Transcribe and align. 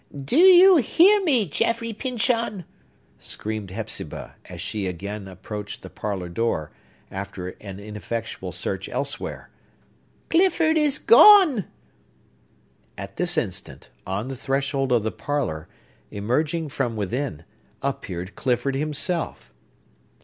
"Do 0.25 0.35
you 0.37 0.77
hear 0.77 1.21
me, 1.23 1.47
Jaffrey 1.47 1.93
Pyncheon?" 1.93 2.65
screamed 3.19 3.69
Hepzibah, 3.69 4.33
as 4.45 4.59
she 4.59 4.87
again 4.87 5.27
approached 5.27 5.83
the 5.83 5.91
parlor 5.91 6.27
door, 6.27 6.71
after 7.11 7.49
an 7.61 7.79
ineffectual 7.79 8.51
search 8.51 8.89
elsewhere. 8.89 9.51
"Clifford 10.29 10.75
is 10.75 10.97
gone." 10.97 11.65
At 12.97 13.17
this 13.17 13.37
instant, 13.37 13.89
on 14.07 14.27
the 14.27 14.35
threshold 14.35 14.91
of 14.91 15.03
the 15.03 15.11
parlor, 15.11 15.67
emerging 16.09 16.69
from 16.69 16.95
within, 16.95 17.43
appeared 17.83 18.35
Clifford 18.35 18.73
himself! 18.73 19.53